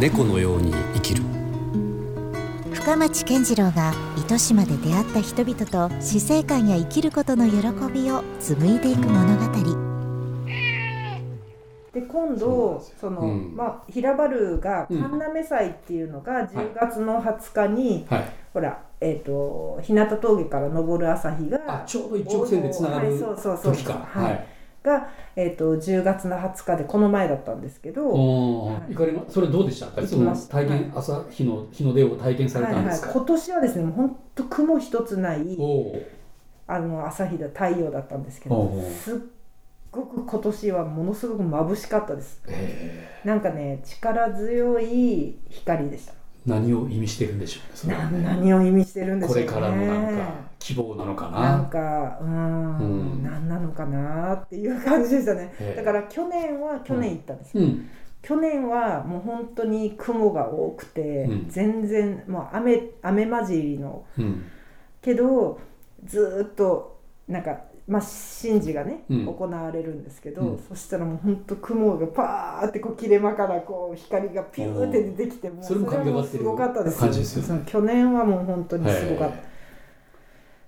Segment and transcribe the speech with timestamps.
[0.00, 1.24] 猫のように生きる。
[2.72, 7.56] 深町健次郎が糸島で出会った人々と死生観や生きることの喜
[7.92, 9.44] びを紡いでいく物語。
[11.92, 13.56] で今度その、うん。
[13.56, 18.32] まあ平原が神嘗祭っていうのが10月の20日に、はい。
[18.54, 23.74] ほらえっ、と日向峠から昇る朝日があちょうど一直線でつながるはいそうそうそう。
[23.74, 23.94] 時か。
[23.94, 24.24] はい。
[24.26, 28.76] はいが、えっと10月の20日でこの前だったんですけど、おはい。
[28.76, 29.86] ー行かれまそれどうでした？
[29.86, 35.58] かその体験朝日の日の出を体験されたんですか、今年はですね本当雲一つない
[36.66, 38.72] あの朝日だ太陽だったんですけど
[39.02, 39.18] すっ
[39.90, 42.42] ごく今年はものすごく眩しかったです。
[42.48, 46.12] えなんかね力強い光でした。
[46.12, 46.17] ー
[46.48, 48.24] 何を意味してるんでしょうねね。
[48.24, 49.44] 何を意味してるんでしょうね。
[49.44, 51.40] これからのなんか希望なのかな。
[51.40, 52.84] なんかうん、う
[53.18, 53.22] ん。
[53.22, 55.54] 何なのかなっていう感じでしたね。
[55.60, 55.84] ええ。
[55.84, 57.88] だから去年は去年行ったんですよ、うん。
[58.22, 61.48] 去年はもう本当に雲が多くて、うん。
[61.48, 64.04] 全然もう雨雨混じりの。
[64.18, 64.44] うん。
[65.02, 65.60] けど
[66.04, 66.98] ずーっと
[67.28, 67.58] なんか
[67.88, 69.26] まあ神事がね、うん。
[69.26, 70.58] 行われるんですけど、うん。
[70.68, 76.38] そしたらもう本当雲がパーってこう切れ間からこう光がピューって出てきてもうそれも神がかってる。
[76.38, 77.48] すごかったです感じですよね。
[77.48, 79.36] その去年はもう本当にすごかった。
[79.36, 79.40] へ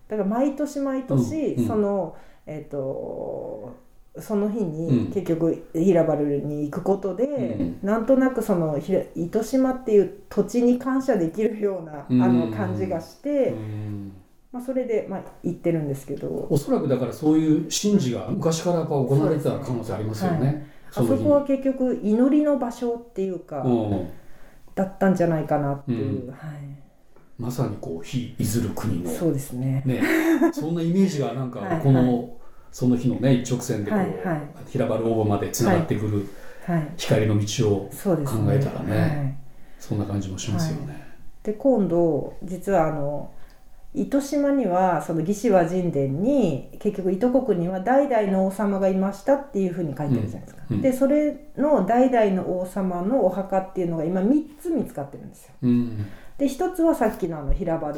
[0.08, 1.60] だから毎年毎年、うん。
[1.60, 1.66] うん。
[1.68, 3.76] そのえっ、と
[4.18, 4.72] その日うん。
[4.72, 7.78] に結局平原に行くことで、うん。
[7.82, 12.22] なんとなくそのひら糸島っていう土地に感謝できるような、うん。
[12.22, 14.12] あの感じがして、うん
[14.52, 16.46] まあ、それで、まあ、行ってるんですけど。
[16.50, 20.66] おそらくだからそういう神事が昔からやっぱ行われてた可能性ありますよね。
[20.90, 24.08] あそこは結局祈りの場所っていうか、うん。
[24.74, 26.30] だったんじゃないかなっていう、うん。
[26.30, 26.38] はい、
[27.38, 29.10] まさにこう非いずる国の。
[29.10, 29.82] そうですね。
[29.86, 30.02] ね。
[30.52, 31.80] そんなイメージがなんかはい。
[31.80, 32.28] この、は
[32.72, 34.08] その日のね一直線でこう、はい。
[34.08, 34.40] はい。
[34.68, 36.28] 平原大場までつながってくる
[36.66, 36.92] はい。
[36.96, 38.16] 光の道を考
[38.50, 39.36] えたらねはい。
[39.78, 41.08] そんな感じもしますよね。
[41.44, 43.30] で今度実はあの
[43.92, 55.54] 糸島にはその義士和神殿に結局糸国には代々の王様がいましたっていうふうに書いてるじゃないですか、うんうんでそれの代々の王様のお墓っていうのが今3つ見つかってるんですよ。
[55.62, 56.06] うん、
[56.38, 57.92] で1つはさっきのあの平原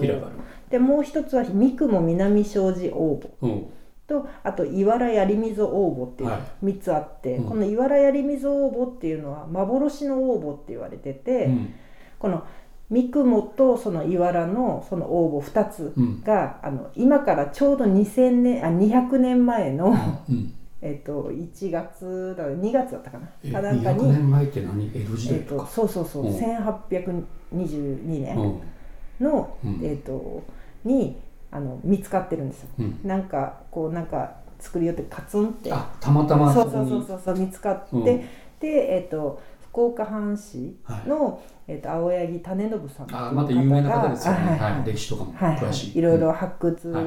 [0.71, 3.51] でもう1つは三雲南障子王母う。
[3.51, 3.67] ん、
[4.07, 6.65] とあと岩良槍溝王母っていうはい。
[6.65, 7.45] 3つあって、うん。
[7.45, 11.75] この岩良槍溝王母っていうのは幻の王母って言われてて、うん。
[12.19, 12.47] この
[12.93, 16.23] 三雲とその岩良のその王母2つうん。
[16.23, 19.97] が、あの今からちょうど2000年あ200年前の、
[20.29, 23.29] うん、 えっと1月だ2月だったかな。
[23.43, 24.91] えかなんか200に、年前って何？
[24.95, 26.37] 江戸時えっと、代とか、そうそうそう、うん。
[26.37, 29.27] 1822年うん。
[29.27, 29.81] の、うん。
[29.83, 30.43] えっと
[30.85, 31.17] に
[31.51, 32.69] あの見つかってるんですよ。
[32.79, 35.73] うん、なんかこうなんか作りよってカツンって。
[35.73, 38.05] あたまたまそうそうそうそう見つかって、うん。
[38.05, 38.25] で
[38.63, 39.41] えっ、と
[39.73, 44.73] 福岡藩士の、えっと青柳種信さんっていうあまた有名な方ですよね、あはい。
[44.75, 44.85] はい。
[44.85, 45.57] 歴史とかもはい。
[45.57, 47.05] は詳しい、い、いろいろ発掘はい。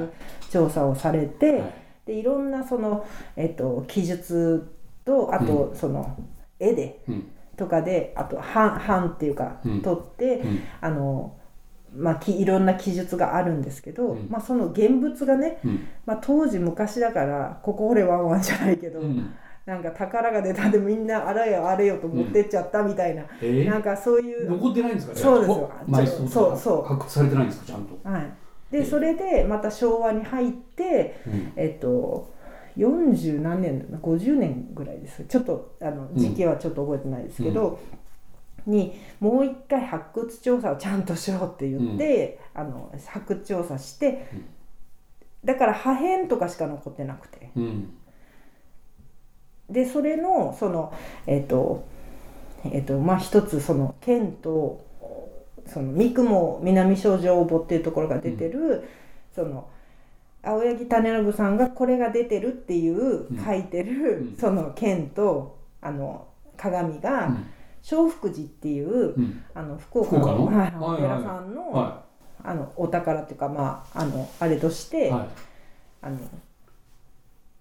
[0.49, 1.73] 調査をされて、うんはい。
[2.07, 3.05] でいろんなその、
[3.35, 4.67] えっと記述
[5.05, 6.17] とあとその
[6.59, 7.27] 絵でうん。
[7.55, 9.81] とかであと版版っていうか、うん。
[9.83, 10.59] 取ってうん。
[10.81, 11.37] あの
[11.95, 14.27] まあ、きいろんな記述があるんですけど、うん。
[14.29, 15.87] まあ、その現物がね、うん。
[16.05, 19.33] まあ、当時昔だからここ掘れワンワンじゃないけど、うん
[19.65, 25.71] なんか宝が出たんでみんなあれよあれよと持ってっちゃったみたいな、えなんかそういう、残ってないんですかそうですよ。
[25.87, 26.83] 埋葬そうそう。
[26.83, 27.65] 発掘されてないんですか？
[27.65, 28.31] ちゃんと、はい、
[28.71, 31.53] でそれでまた昭和に入ってうん。
[31.55, 32.31] えっと
[32.77, 35.23] 40何年だな50年ぐらいです。
[35.25, 36.15] ちょっとあのうん。
[36.15, 37.79] 時期はちょっと覚えてないですけど、
[38.67, 44.45] にもう一回発掘調査をちゃんとしようって言って、あの発掘調査して、うん。
[45.43, 47.49] だから破片とかしか残ってなくて。
[47.55, 47.89] うん
[49.69, 50.93] でそれのその
[51.27, 51.85] えっ、と
[52.65, 54.85] えっ、とまあ一つその剣と
[55.67, 58.87] その三雲南少女応募っていうところが出てる、
[59.33, 59.67] その
[60.43, 63.43] 青柳種信さんがこれが出てるっていううん。
[63.43, 64.37] 書いてる、うん。
[64.39, 67.45] その剣とあの鏡が、うん。
[67.81, 69.43] 正福寺っていう、うん。
[69.53, 70.47] あの福岡の福岡の？
[70.47, 72.03] はいはいはいお寺さんの,、は
[72.43, 75.27] あのお宝っていうかまああのあれとして、いはい。
[76.03, 76.17] あの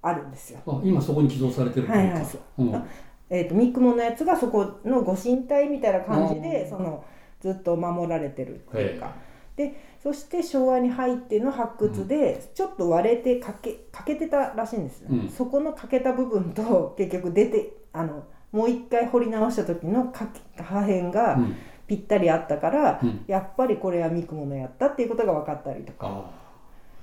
[0.06, 0.60] あるんですよ。
[0.66, 2.64] あ今そこに寄贈されてるというか、はいはいそう。
[2.64, 2.82] う
[3.30, 7.04] えー、と三雲のやつがそこのご神体みたいな感じでその
[7.40, 9.06] ずっと守られてるっていうか。
[9.06, 15.28] へでそして昭和に入っての発掘でちょっと割れて欠け欠けてたらしいんですよ、うん。
[15.28, 20.26] そこの欠けた部分と 結局出てあのもう一回掘り直した時の破
[20.56, 21.56] 片がうん。
[21.86, 23.24] ぴったりあったから、うん。
[23.26, 26.30] やっぱりこれは三雲のやったっていうことが分かったりとか。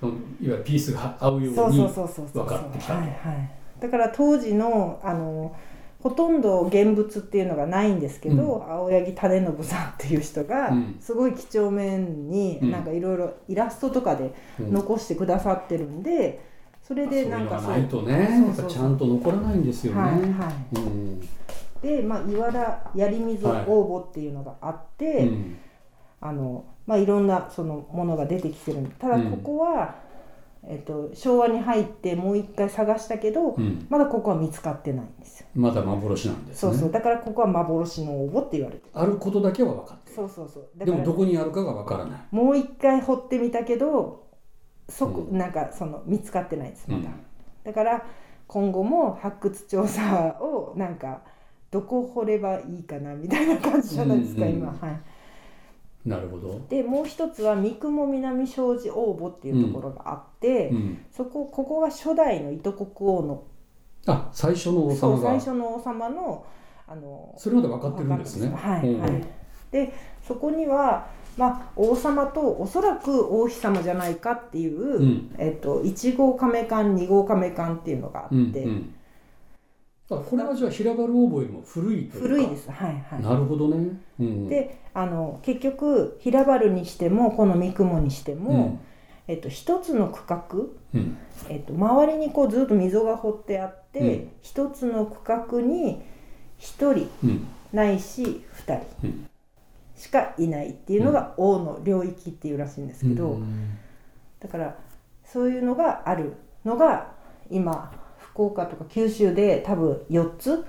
[0.07, 2.45] のいわゆるピースが合うようにそうそうそうそうそう。
[2.45, 2.93] 分かってきた。
[2.93, 5.55] とはいはい、だから当時のあの
[6.01, 10.97] ほとんど現物っていうのがないんですけど、青柳種信さんっていう人がうん。
[10.99, 12.71] すごい几帳面にうん。
[12.71, 14.73] なんかいろいろイラストとかでうん。
[14.73, 16.43] 残してくださってるんで
[16.81, 17.77] それでなんかそう。
[17.77, 20.01] いうのがないとねちゃんと残らないんですよね。
[20.01, 20.75] はいはい。
[20.77, 21.21] うん。
[21.81, 23.51] で、まあ、岩田槍水応
[24.03, 25.57] 募っていうのがあって、うん。
[26.19, 28.85] あのまあ、いろんなそのものが出てきてる。
[28.99, 29.31] ただうん。
[29.31, 29.95] ここは、
[30.67, 33.87] えっと、昭和に入ってもう一回探したけど、うん。
[33.89, 36.73] まだここは見つかってないんですよ、まだ幻なんですね。
[36.73, 36.91] そうそう。
[36.91, 38.91] だからここは幻の応募って言われてる。
[38.93, 40.15] あることだけは分かってる。
[40.17, 40.69] そうそうそう。
[40.75, 42.19] だでもどこにあるかが分からない。
[42.29, 44.27] もう一回掘ってみたけど
[44.89, 45.37] そこ、うん。
[45.37, 47.13] なんかその見つかってないですまだ、うん。
[47.63, 48.05] だから
[48.47, 51.21] 今後も発掘調査をなんか
[51.71, 54.57] どこ掘ればいいかなみたいな感じじゃないですか、うんうん。
[54.57, 54.67] 今。
[54.67, 55.01] はい
[56.05, 56.61] なるほど。
[56.69, 63.43] でもう一つは三雲南障子応募っていうところがあって、うん、そこここが初代の糸国王の
[64.07, 65.29] あ最初の王様が。
[65.33, 66.45] 初の王様の
[66.87, 68.53] あのそれまで分かってるんですね。
[68.55, 69.27] はいはい、うん。
[69.71, 69.93] で
[70.27, 71.07] そこには、
[71.37, 75.35] まあ、王様とおそらく王妃様じゃないかっていう、うん。
[75.37, 78.95] えっと、1号亀館2号亀館っていうのがあって、うんうん
[80.17, 82.27] あこれはじゃあ平原応募よりも古いというか。
[82.27, 82.71] 古いです。
[82.71, 83.21] はいはい。
[83.21, 83.99] なるほどね。
[84.19, 88.79] うん、であの結局平原にしてもこの三雲にしても、うん。
[89.27, 90.45] えっと、一つの区画
[90.93, 91.17] うん。
[91.47, 94.31] えっと、周りにこうずっと溝が掘ってあって、うん。
[94.41, 96.01] 一つの区画に
[96.57, 97.47] 一人うん。
[97.71, 99.29] ないし二人うん。
[99.95, 103.77] しかいないっていうのが王の領域っていうらしいんですけど、うん。
[104.39, 104.75] だから
[105.23, 106.33] そういうのがある
[106.65, 107.13] のが
[107.49, 108.00] 今
[108.33, 110.65] 福岡とか九州で多分4つ？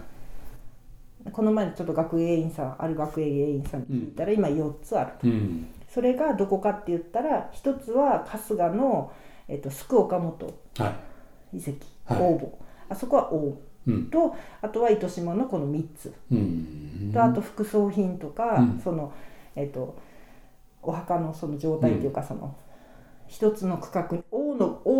[1.30, 5.68] この前ちょっと学芸員さんある学芸員さんに聞いたら今4つあると、うん。
[5.88, 9.12] それがどこかって言ったら一つは春日の、
[9.46, 10.94] えっと、須久岡本は
[11.52, 11.58] い。
[11.58, 11.72] 遺跡、
[12.12, 12.40] はい。
[12.88, 13.56] あそこは王。
[13.86, 14.06] うん。
[14.06, 16.12] とあとは糸島のこの3つ。
[16.32, 17.10] うん。
[17.14, 18.80] とあと副葬品とか、うん。
[18.82, 19.12] その
[19.54, 19.96] えっ、と
[20.82, 22.56] お墓のその状態っていうか、その
[23.28, 24.24] 一つの区画に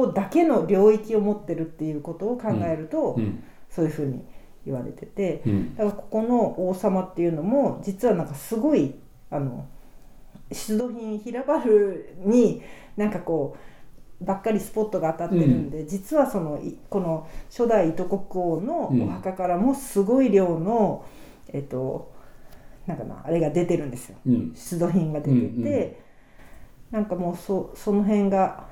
[0.02, 3.42] 王の王だけの領域を持ってるっていうことを考えると、うん。
[3.70, 4.22] そういうふうに
[4.66, 5.74] 言われててうん。
[5.76, 8.94] だからここの王様っていうのも実はなんかすごい
[9.30, 9.66] あの
[10.50, 11.64] 出土品平原
[12.18, 12.62] に
[12.96, 13.56] なんかこ
[14.20, 21.04] うばっかりスポットが当たってるんで、実はそのいこの初代糸国王のお墓からもすごい量の、
[21.48, 22.12] えっと
[22.86, 24.18] なんかなあれが出てるんですよ。
[24.26, 24.54] うん。
[24.54, 25.94] 出土品が出てて、うんうん。
[26.90, 28.68] なんかもうそその辺が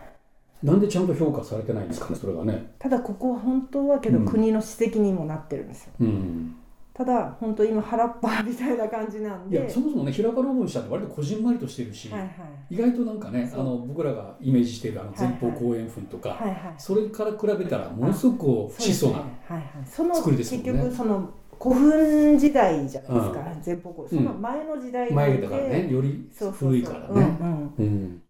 [0.62, 2.75] なんでちゃんと評価されてないんですかねそれがね。
[2.79, 4.27] ただここは本当はけどうん。
[4.27, 6.57] 国の史跡にもなってるんですよ、うん。
[6.93, 9.59] ただ本当今原っぱみたいな感じなんで。
[9.59, 12.31] いやそもそもね平原応募にしたって割とこじんまりとしてるし、はいはい。
[12.75, 16.75] 意外となんかねあの僕らがイメージしているあの前方後円墳とか、はいはい。
[16.77, 19.33] それから比べたらものすごく質素な、そうですね。
[19.49, 20.73] はいはい、その作りですもんね。
[20.73, 21.31] 結局その
[21.63, 23.63] 古墳時代じゃないですか、うん。
[23.65, 23.91] 前方。
[23.91, 26.69] 後その前の時代で前だからねよりそうそうそう。
[26.69, 27.06] 古いからね。
[27.09, 27.75] うんうん。
[27.79, 28.23] うん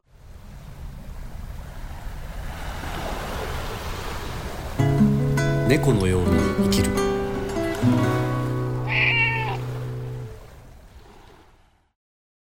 [5.70, 7.09] 猫のように生きる。